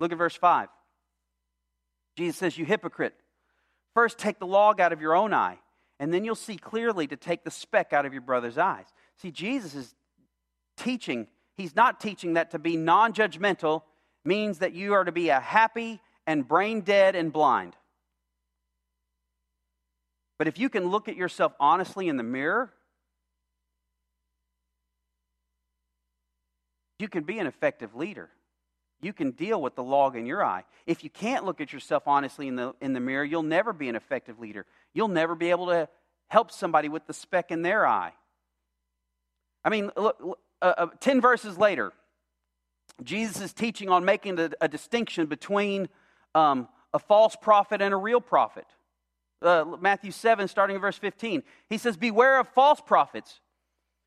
[0.00, 0.68] Look at verse 5.
[2.16, 3.14] Jesus says, You hypocrite,
[3.94, 5.58] first take the log out of your own eye,
[6.00, 8.86] and then you'll see clearly to take the speck out of your brother's eyes.
[9.18, 9.94] See, Jesus is
[10.76, 13.82] teaching, he's not teaching that to be non judgmental
[14.24, 17.76] means that you are to be a happy and brain dead and blind.
[20.42, 22.72] But if you can look at yourself honestly in the mirror,
[26.98, 28.28] you can be an effective leader.
[29.00, 30.64] You can deal with the log in your eye.
[30.84, 33.88] If you can't look at yourself honestly in the, in the mirror, you'll never be
[33.88, 34.66] an effective leader.
[34.92, 35.88] You'll never be able to
[36.26, 38.12] help somebody with the speck in their eye.
[39.64, 41.92] I mean, look, uh, uh, 10 verses later,
[43.04, 45.88] Jesus is teaching on making a, a distinction between
[46.34, 48.66] um, a false prophet and a real prophet.
[49.42, 51.42] Uh, Matthew 7, starting in verse 15.
[51.68, 53.40] He says, Beware of false prophets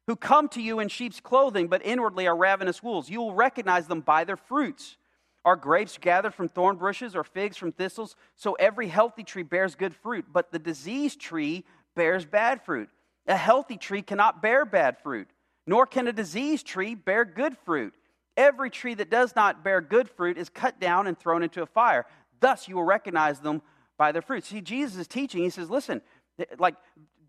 [0.07, 3.09] who come to you in sheep's clothing, but inwardly are ravenous wolves.
[3.09, 4.97] You will recognize them by their fruits.
[5.43, 8.15] Are grapes gathered from thorn bushes or figs from thistles?
[8.35, 12.89] So every healthy tree bears good fruit, but the diseased tree bears bad fruit.
[13.27, 15.27] A healthy tree cannot bear bad fruit,
[15.65, 17.93] nor can a diseased tree bear good fruit.
[18.37, 21.67] Every tree that does not bear good fruit is cut down and thrown into a
[21.67, 22.05] fire.
[22.39, 23.61] Thus you will recognize them
[23.97, 24.45] by their fruit.
[24.45, 25.43] See, Jesus is teaching.
[25.43, 26.01] He says, listen,
[26.57, 26.75] like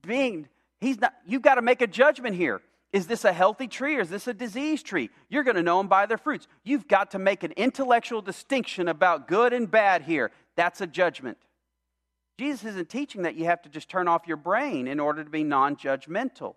[0.02, 0.48] being,
[0.80, 2.60] he's not, you've got to make a judgment here.
[2.92, 5.10] Is this a healthy tree or is this a diseased tree?
[5.28, 6.46] You're going to know them by their fruits.
[6.64, 10.30] You've got to make an intellectual distinction about good and bad here.
[10.56, 11.38] That's a judgment.
[12.38, 15.30] Jesus isn't teaching that you have to just turn off your brain in order to
[15.30, 16.54] be non judgmental.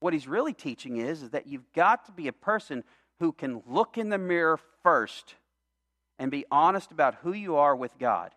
[0.00, 2.84] What he's really teaching is, is that you've got to be a person
[3.18, 5.34] who can look in the mirror first
[6.18, 8.32] and be honest about who you are with God.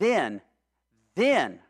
[0.00, 0.40] Then,
[1.14, 1.60] then,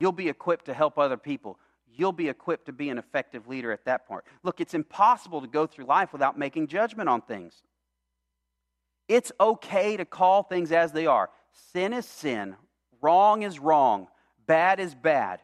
[0.00, 1.58] you'll be equipped to help other people.
[1.86, 4.24] You'll be equipped to be an effective leader at that point.
[4.42, 7.62] Look, it's impossible to go through life without making judgment on things.
[9.08, 11.30] It's okay to call things as they are.
[11.72, 12.56] Sin is sin,
[13.00, 14.08] wrong is wrong,
[14.46, 15.40] bad is bad.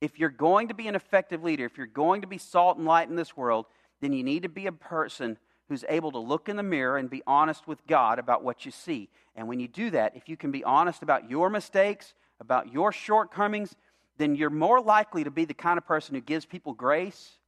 [0.00, 2.86] If you're going to be an effective leader, if you're going to be salt and
[2.86, 3.66] light in this world,
[4.00, 5.36] then you need to be a person
[5.68, 8.70] who's able to look in the mirror and be honest with God about what you
[8.70, 9.08] see.
[9.36, 12.90] And when you do that, if you can be honest about your mistakes, about your
[12.90, 13.74] shortcomings,
[14.16, 17.38] then you're more likely to be the kind of person who gives people grace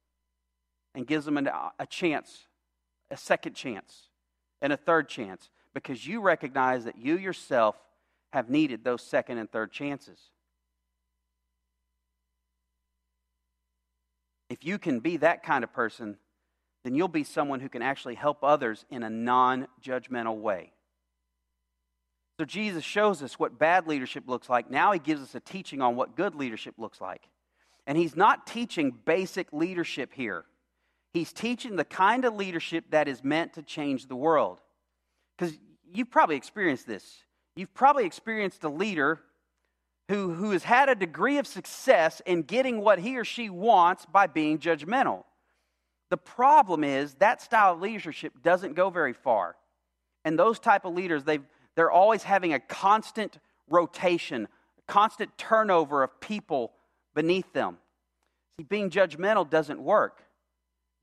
[0.93, 2.47] and gives them uh, a chance,
[3.09, 4.09] a second chance,
[4.61, 7.75] and a third chance, because you recognize that you yourself
[8.31, 10.19] have needed those second and third chances.
[14.49, 16.17] If you can be that kind of person,
[16.83, 20.71] then you'll be someone who can actually help others in a non judgmental way.
[22.39, 24.71] So Jesus shows us what bad leadership looks like.
[24.71, 27.27] Now he gives us a teaching on what good leadership looks like.
[27.85, 30.45] And he's not teaching basic leadership here.
[31.13, 34.59] He's teaching the kind of leadership that is meant to change the world.
[35.37, 35.55] Because
[35.93, 37.23] you've probably experienced this.
[37.55, 39.19] You've probably experienced a leader
[40.07, 44.05] who, who has had a degree of success in getting what he or she wants
[44.05, 45.23] by being judgmental.
[46.11, 49.55] The problem is that style of leadership doesn't go very far.
[50.25, 51.39] And those type of leaders, they
[51.75, 56.73] they're always having a constant rotation, a constant turnover of people
[57.15, 57.77] beneath them.
[58.57, 60.21] See, being judgmental doesn't work.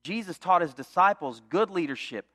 [0.04, 2.26] Jesus taught his disciples good leadership,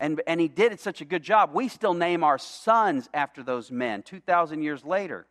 [0.00, 1.50] and, and he did it such a good job.
[1.52, 5.26] We still name our sons after those men 2,000 years later.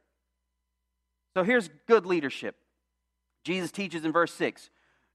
[1.36, 2.56] So here's good leadership.
[3.43, 4.69] Jesus teaches in verse 6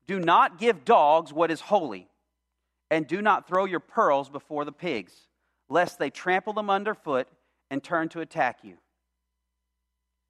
[0.07, 2.09] Do not give dogs what is holy,
[2.91, 5.13] and do not throw your pearls before the pigs,
[5.69, 7.29] lest they trample them underfoot
[7.71, 8.77] and turn to attack you.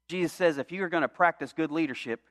[0.07, 2.21] Jesus says if you're going to practice good leadership,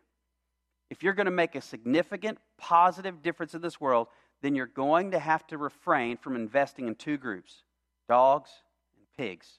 [0.90, 4.08] if you're going to make a significant positive difference in this world,
[4.42, 7.62] then you're going to have to refrain from investing in two groups
[8.08, 8.50] dogs
[8.96, 9.58] and pigs.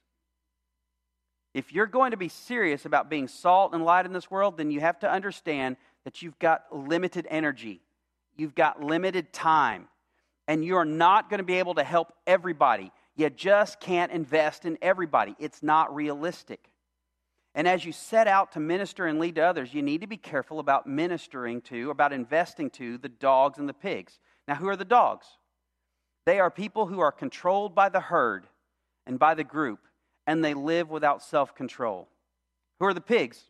[1.53, 4.71] If you're going to be serious about being salt and light in this world, then
[4.71, 7.81] you have to understand that you've got limited energy,
[8.37, 9.89] you've got limited time,
[10.47, 12.93] and you're not going to be able to help everybody.
[13.17, 16.71] You just can't invest in everybody, it's not realistic.
[17.55, 20.15] And as you set out to minister and lead to others, you need to be
[20.15, 24.17] careful about ministering to, about investing to the dogs and the pigs.
[24.47, 25.25] Now, who are the dogs?
[26.25, 28.47] They are people who are controlled by the herd
[29.05, 29.79] and by the group
[30.25, 32.07] and they live without self control.
[32.79, 33.43] Who are the pigs?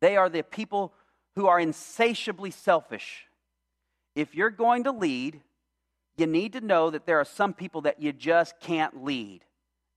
[0.00, 0.94] They are the people
[1.36, 3.26] who are insatiably selfish.
[4.14, 5.40] if you're going to lead,
[6.18, 9.42] you need to know that there are some people that you just can't lead.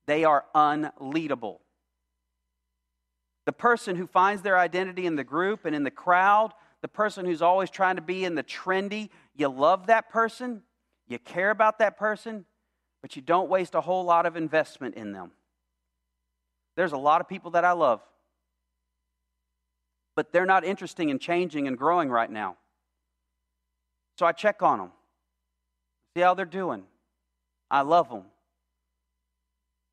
[0.05, 1.57] They are unleadable.
[3.45, 7.25] The person who finds their identity in the group and in the crowd, the person
[7.25, 10.63] who's always trying to be in the trendy, you love that person,
[11.07, 12.45] you care about that person,
[13.01, 15.31] but you don't waste a whole lot of investment in them.
[16.75, 18.01] There's a lot of people that I love,
[20.15, 22.57] but they're not interested in changing and growing right now.
[24.17, 24.91] So I check on them,
[26.15, 26.83] see how they're doing.
[27.69, 28.23] I love them,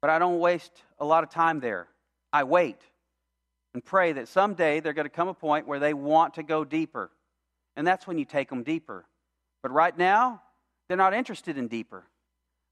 [0.00, 1.88] but I don't waste a lot of time there.
[2.32, 2.78] I wait
[3.74, 6.64] and pray that someday they're going to come a point where they want to go
[6.64, 7.11] deeper.
[7.76, 9.06] And that's when you take them deeper.
[9.62, 10.42] But right now,
[10.88, 12.04] they're not interested in deeper.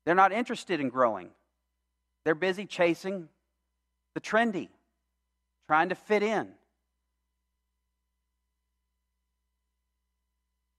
[0.04, 1.30] They're not interested in growing.
[2.24, 3.28] They're busy chasing
[4.14, 4.68] the trendy,
[5.68, 6.48] trying to fit in.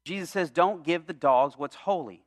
[0.03, 2.23] Jesus says, Don't give the dogs what's holy.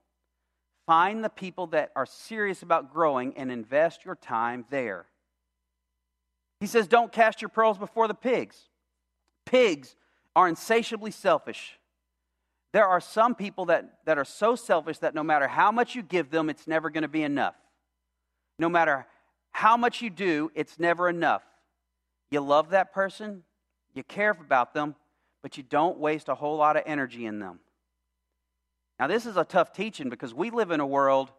[0.87, 5.07] Find the people that are serious about growing and invest your time there.
[6.61, 8.69] He says, Don't cast your pearls before the pigs.
[9.47, 9.97] Pigs
[10.37, 11.79] are insatiably selfish.
[12.73, 16.03] There are some people that, that are so selfish that no matter how much you
[16.03, 17.55] give them, it's never going to be enough.
[18.59, 19.07] No matter
[19.53, 21.43] how much you do, it's never enough.
[22.31, 23.45] You love that person,
[23.95, 24.97] you care about them,
[25.41, 27.61] but you don't waste a whole lot of energy in them.
[28.99, 31.31] Now, this is a tough teaching because we live in a world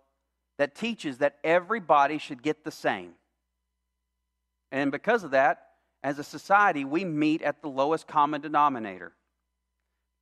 [0.57, 3.11] that teaches that everybody should get the same.
[4.71, 5.61] And because of that,
[6.03, 9.13] as a society, we meet at the lowest common denominator.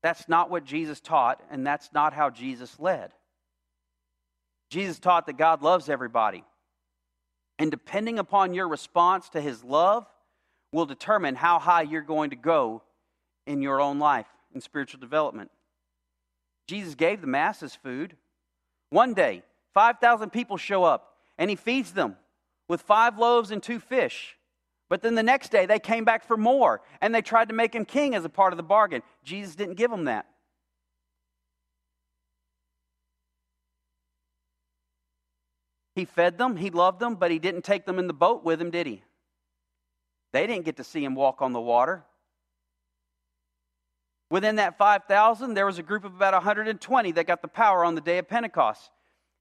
[0.02, 3.12] That's not what Jesus taught, and that's not how Jesus led.
[4.70, 6.44] Jesus taught that God loves everybody.
[7.60, 10.06] And depending upon your response to his love,
[10.72, 12.82] will determine how high you're going to go
[13.46, 15.52] in your own life in spiritual development.
[16.68, 18.16] Jesus gave the masses food.
[18.90, 22.16] One day, 5,000 people show up, and he feeds them
[22.68, 24.38] with five loaves and two fish.
[24.90, 27.74] But then the next day they came back for more and they tried to make
[27.74, 29.02] him king as a part of the bargain.
[29.24, 30.28] Jesus didn't give them that.
[35.96, 38.60] He fed them, he loved them, but he didn't take them in the boat with
[38.60, 39.04] him, did he?
[40.32, 42.04] They didn't get to see him walk on the water.
[44.34, 47.94] Within that 5,000, there was a group of about 120 that got the power on
[47.94, 48.90] the day of Pentecost.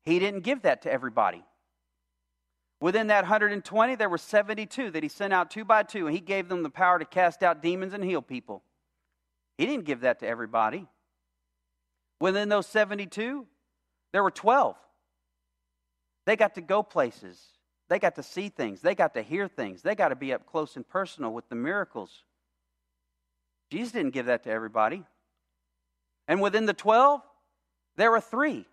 [0.05, 1.43] He didn't give that to everybody.
[2.79, 6.21] Within that 120, there were 72 that he sent out two by two, and he
[6.21, 8.63] gave them the power to cast out demons and heal people.
[9.57, 10.87] He didn't give that to everybody.
[12.21, 13.47] Within those 72,
[14.13, 14.77] there were 12.
[16.27, 17.41] They got to go places.
[17.89, 18.83] They got to see things.
[18.83, 19.81] They got to hear things.
[19.81, 22.25] They got to be up close and personal with the miracles.
[23.73, 25.03] Jesus didn't give that to everybody.
[26.29, 27.23] And within the 12,
[27.97, 28.67] there were three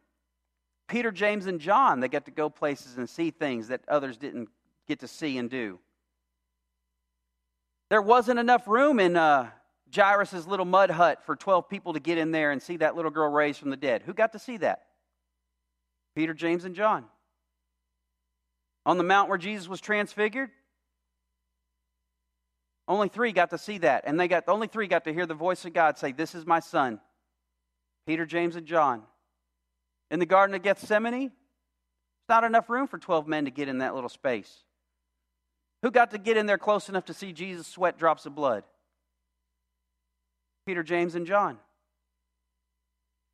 [0.90, 4.50] Peter, James, and John, they get to go places and see things that others didn't
[4.88, 5.80] get to see and do.
[7.90, 9.52] There wasn't enough room in uh,
[9.96, 13.12] Jairus' little mud hut for 12 people to get in there and see that little
[13.12, 14.02] girl raised from the dead.
[14.06, 14.82] Who got to see that?
[16.14, 17.06] Peter, James, and John.
[18.86, 20.50] On the mount where Jesus was transfigured,
[22.90, 24.04] only three got to see that.
[24.08, 26.46] And they got only three got to hear the voice of God say, This is
[26.46, 27.00] my son.
[28.08, 29.04] Peter, James, and John.
[30.10, 31.32] In the Garden of Gethsemane, there's
[32.28, 34.64] not enough room for 12 men to get in that little space.
[35.84, 38.64] Who got to get in there close enough to see Jesus sweat drops of blood?
[40.66, 41.60] Peter, James, and John.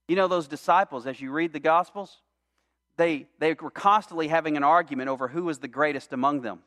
[0.10, 2.18] You know, those disciples, as you read the Gospels,
[2.98, 6.60] they, they were constantly having an argument over who was the greatest among them.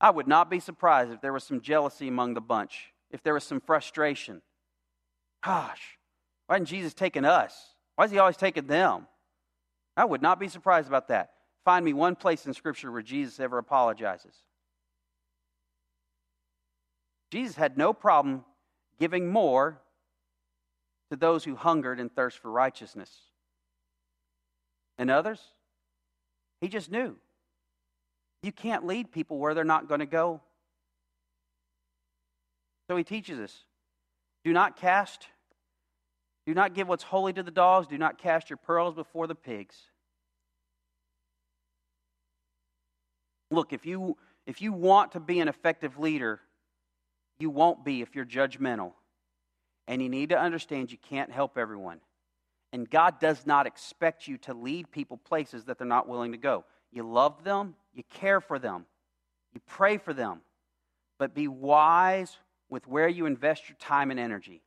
[0.00, 3.34] I would not be surprised if there was some jealousy among the bunch, if there
[3.34, 4.40] was some frustration.
[5.44, 5.98] Gosh,
[6.46, 7.74] why didn't Jesus taken us?
[7.96, 9.06] Why is he always taking them?
[9.96, 11.30] I would not be surprised about that.
[11.64, 14.34] Find me one place in Scripture where Jesus ever apologizes.
[17.30, 18.44] Jesus had no problem
[18.98, 19.80] giving more
[21.10, 23.10] to those who hungered and thirst for righteousness.
[24.96, 25.40] And others,
[26.60, 27.16] he just knew.
[28.42, 30.40] You can't lead people where they're not going to go.
[32.88, 33.64] So he teaches us
[34.44, 35.26] do not cast
[36.46, 37.86] do not give what's holy to the dogs.
[37.86, 39.76] Do not cast your pearls before the pigs.
[43.50, 44.16] Look, if you,
[44.46, 46.40] if you want to be an effective leader,
[47.38, 48.92] you won't be if you're judgmental.
[49.86, 52.00] And you need to understand you can't help everyone.
[52.72, 56.38] And God does not expect you to lead people places that they're not willing to
[56.38, 56.64] go.
[56.92, 58.86] You love them, you care for them,
[59.52, 60.40] you pray for them,
[61.18, 62.36] but be wise
[62.68, 64.62] with where you invest your time and energy.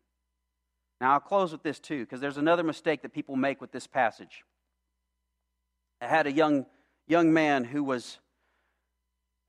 [0.99, 3.87] Now, I'll close with this too, because there's another mistake that people make with this
[3.87, 4.43] passage.
[6.01, 6.65] I had a young,
[7.07, 8.19] young man who was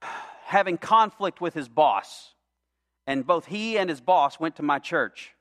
[0.45, 2.33] having conflict with his boss.
[3.07, 5.31] And both he and his boss went to my church.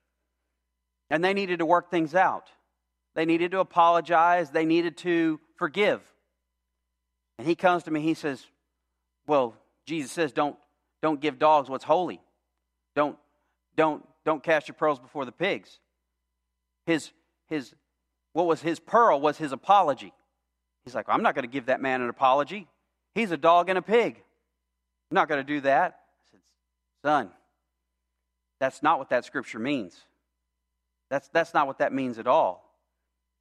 [1.11, 2.51] And they needed to work things out.
[3.14, 4.51] They needed to apologize.
[4.51, 6.01] They needed to forgive.
[7.39, 8.45] And he comes to me, he says,
[9.26, 9.55] Well,
[9.87, 10.57] Jesus says, don't,
[11.03, 12.20] don't give dogs what's holy.
[12.95, 13.18] Don't,
[13.76, 15.78] don't, don't cast your pearls before the pigs.
[16.87, 17.11] His,
[17.49, 17.74] his,
[18.32, 20.12] what was his pearl was his apology.
[20.85, 22.68] He's like, I'm not going to give that man an apology.
[23.14, 24.22] He's a dog and a pig.
[25.11, 25.93] I'm not going to do that.
[25.93, 26.41] I said,
[27.03, 27.30] Son,
[28.61, 29.99] that's not what that scripture means.
[31.11, 32.74] That's, that's not what that means at all.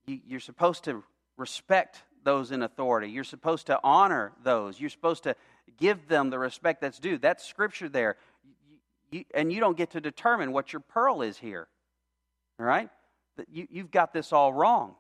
[0.06, 1.04] You, you're supposed to
[1.38, 3.10] respect those in authority.
[3.10, 4.80] You're supposed to honor those.
[4.80, 5.36] You're supposed to
[5.78, 7.18] give them the respect that's due.
[7.18, 8.18] That's scripture there.
[9.12, 11.68] You, and you don't get to determine what your pearl is here.
[12.60, 12.90] All right?
[13.52, 14.96] You, you've got this all wrong.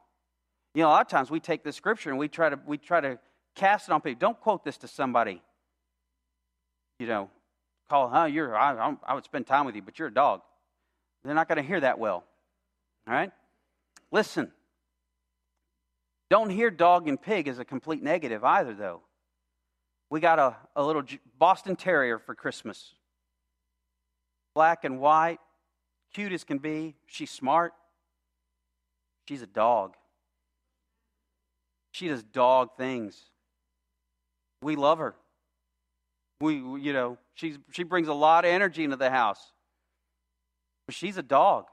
[0.73, 2.77] You know, a lot of times we take this scripture and we try to, we
[2.77, 3.19] try to
[3.55, 4.19] cast it on people.
[4.19, 5.41] Don't quote this to somebody.
[6.99, 7.29] You know,
[7.89, 10.41] call, huh, you're, I, I would spend time with you, but you're a dog.
[11.23, 12.23] They're not going to hear that well.
[13.07, 13.31] All right?
[14.11, 14.51] Listen.
[16.29, 19.01] Don't hear dog and pig as a complete negative either, though.
[20.09, 21.03] We got a, a little
[21.37, 22.93] Boston Terrier for Christmas.
[24.55, 25.39] Black and white,
[26.13, 26.95] cute as can be.
[27.07, 27.73] She's smart.
[29.27, 29.95] She's a dog.
[31.91, 33.19] She does dog things.
[34.61, 35.15] We love her.
[36.41, 39.51] We, you know, she's, she brings a lot of energy into the house.
[40.85, 41.65] But she's a dog.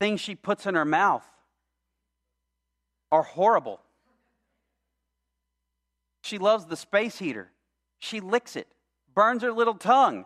[0.00, 1.24] Things she puts in her mouth
[3.10, 3.80] are horrible.
[6.22, 7.50] She loves the space heater.
[7.98, 8.68] She licks it,
[9.14, 10.24] burns her little tongue,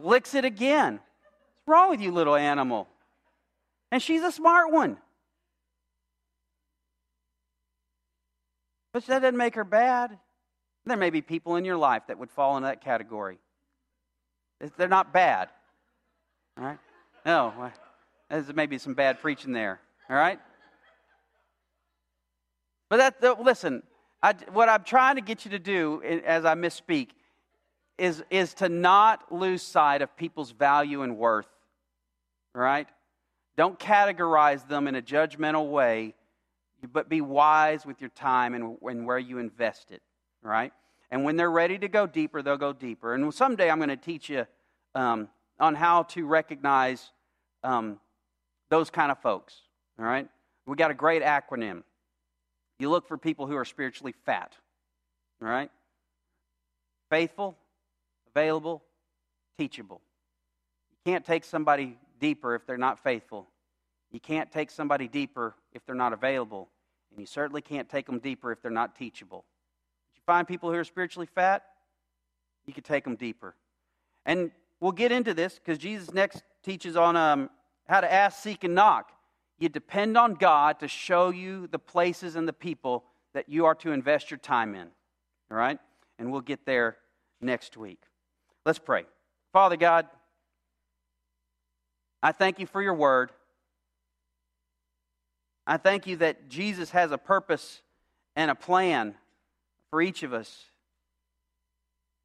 [0.00, 1.00] licks it again.
[1.64, 2.86] What's wrong with you, little animal?
[3.90, 4.98] And she's a smart one.
[8.92, 10.18] But that doesn't make her bad.
[10.84, 13.38] There may be people in your life that would fall into that category.
[14.76, 15.48] They're not bad.
[16.56, 16.78] All right?
[17.24, 17.70] No, uh,
[18.30, 19.80] there's maybe some bad preaching there.
[20.08, 20.38] All right?
[22.88, 23.82] But that, listen,
[24.22, 27.10] I, what I'm trying to get you to do as I misspeak
[27.98, 31.48] is, is to not lose sight of people's value and worth.
[32.54, 32.88] right?
[33.56, 36.14] Don't categorize them in a judgmental way
[36.92, 40.02] but be wise with your time and, and where you invest it,
[40.42, 40.72] right?
[41.10, 43.14] And when they're ready to go deeper, they'll go deeper.
[43.14, 44.46] And someday I'm going to teach you
[44.94, 45.28] um,
[45.58, 47.10] on how to recognize
[47.62, 47.98] um,
[48.68, 49.54] those kind of folks,
[49.98, 50.28] all right?
[50.66, 51.82] We got a great acronym.
[52.78, 54.52] You look for people who are spiritually fat,
[55.40, 55.70] all right?
[57.10, 57.56] Faithful,
[58.34, 58.82] available,
[59.58, 60.00] teachable.
[60.90, 63.48] You can't take somebody deeper if they're not faithful.
[64.12, 66.68] You can't take somebody deeper if they're not available.
[67.10, 69.44] And you certainly can't take them deeper if they're not teachable.
[70.12, 71.64] If you find people who are spiritually fat,
[72.66, 73.54] you can take them deeper.
[74.24, 74.50] And
[74.80, 77.48] we'll get into this because Jesus next teaches on um,
[77.88, 79.12] how to ask, seek, and knock.
[79.58, 83.74] You depend on God to show you the places and the people that you are
[83.76, 84.88] to invest your time in.
[85.50, 85.78] All right?
[86.18, 86.96] And we'll get there
[87.40, 88.02] next week.
[88.64, 89.04] Let's pray.
[89.52, 90.06] Father God,
[92.22, 93.30] I thank you for your word.
[95.66, 97.82] I thank you that Jesus has a purpose
[98.34, 99.14] and a plan
[99.90, 100.64] for each of us,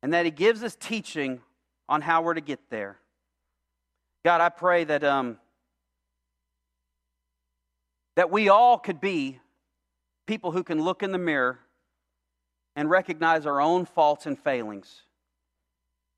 [0.03, 1.41] and that He gives us teaching
[1.88, 2.97] on how we're to get there.
[4.25, 5.38] God, I pray that, um,
[8.16, 9.39] that we all could be
[10.26, 11.59] people who can look in the mirror
[12.76, 15.03] and recognize our own faults and failings,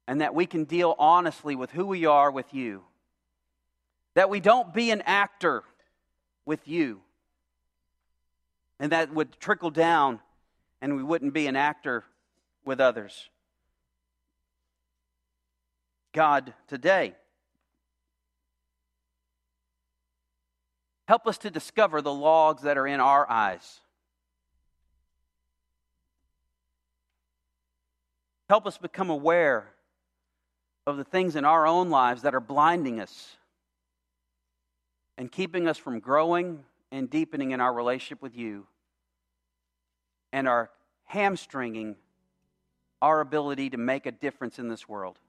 [0.08, 2.84] and that we can deal honestly with who we are with you.
[4.16, 5.64] That we don't be an actor
[6.46, 7.02] with you
[8.84, 10.20] and that would trickle down,
[10.82, 12.04] and we wouldn't be an actor
[12.66, 13.30] with others.
[16.12, 17.16] God, today,
[21.14, 23.82] help us to discover the logs that are in our eyes.
[28.50, 29.70] Help us become aware
[30.88, 33.36] of the things in our own lives that are blinding us
[35.16, 38.66] and keeping us from growing and deepening in our relationship with you
[40.32, 40.72] and are
[41.04, 41.96] hamstringing
[43.04, 45.20] our ability to make a difference in this world.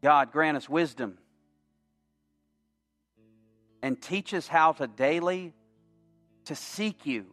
[0.00, 1.18] God, grant us wisdom
[3.84, 5.52] and teach us how to daily
[6.46, 7.26] to seek you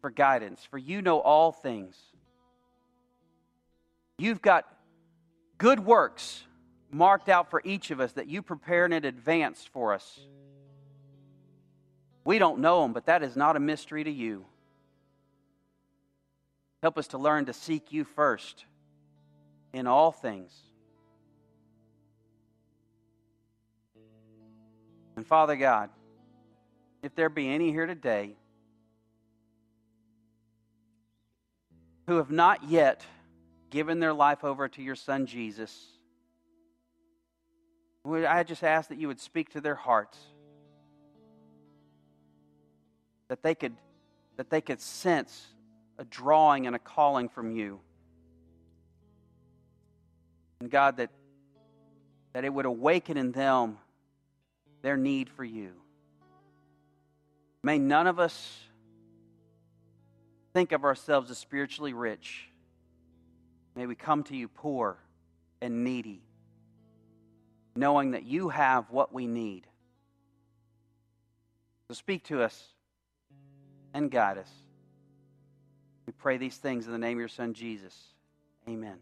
[0.00, 1.96] for guidance, for you know all things.
[4.18, 4.64] You've got
[5.56, 6.42] good works
[6.90, 10.18] marked out for each of us that you prepare in advance for us.
[12.24, 14.46] We don't know them, but that is not a mystery to you.
[16.82, 18.64] Help us to learn to seek you first
[19.72, 20.52] in all things.
[25.16, 25.90] And Father God,
[27.02, 28.36] if there be any here today
[32.06, 33.04] who have not yet
[33.70, 35.86] given their life over to your Son Jesus,
[38.04, 40.18] I just ask that you would speak to their hearts,
[43.28, 43.74] that they could,
[44.36, 45.46] that they could sense
[45.98, 47.80] a drawing and a calling from you.
[50.60, 51.10] And God, that,
[52.34, 53.78] that it would awaken in them
[54.86, 55.72] their need for you.
[57.64, 58.56] May none of us
[60.54, 62.48] think of ourselves as spiritually rich.
[63.74, 64.96] May we come to you poor
[65.60, 66.22] and needy,
[67.74, 69.66] knowing that you have what we need.
[71.88, 72.66] So speak to us
[73.92, 74.52] and guide us.
[76.06, 78.00] We pray these things in the name of your Son, Jesus.
[78.68, 78.98] Amen.